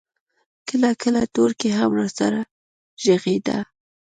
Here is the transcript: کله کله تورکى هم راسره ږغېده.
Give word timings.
کله 0.67 0.89
کله 1.01 1.21
تورکى 1.35 1.69
هم 1.79 1.91
راسره 1.99 2.41
ږغېده. 3.03 3.57